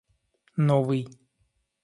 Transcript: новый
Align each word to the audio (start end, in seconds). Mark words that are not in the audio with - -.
новый 0.67 0.99